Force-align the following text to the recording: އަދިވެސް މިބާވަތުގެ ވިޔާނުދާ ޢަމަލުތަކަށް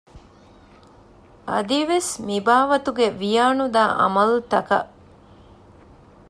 އަދިވެސް 1.49 2.11
މިބާވަތުގެ 2.27 3.07
ވިޔާނުދާ 3.19 3.83
ޢަމަލުތަކަށް 3.99 4.91